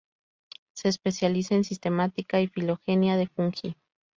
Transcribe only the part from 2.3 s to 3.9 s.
y filogenia de fungi.